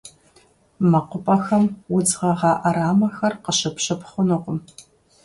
[0.89, 1.63] МэкъупӀэхэм
[1.95, 4.59] удз гъэгъа Ӏэрамэхэр къыщыпщып хъунукъым.